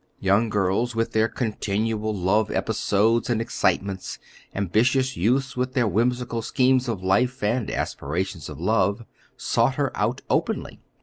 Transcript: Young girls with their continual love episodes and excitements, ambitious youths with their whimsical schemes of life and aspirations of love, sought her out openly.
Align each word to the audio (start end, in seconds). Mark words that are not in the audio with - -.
Young 0.19 0.49
girls 0.49 0.95
with 0.95 1.11
their 1.11 1.27
continual 1.29 2.11
love 2.11 2.49
episodes 2.49 3.29
and 3.29 3.39
excitements, 3.39 4.17
ambitious 4.55 5.15
youths 5.15 5.55
with 5.55 5.73
their 5.75 5.87
whimsical 5.87 6.41
schemes 6.41 6.87
of 6.89 7.03
life 7.03 7.43
and 7.43 7.69
aspirations 7.69 8.49
of 8.49 8.59
love, 8.59 9.05
sought 9.37 9.75
her 9.75 9.95
out 9.95 10.21
openly. 10.27 10.79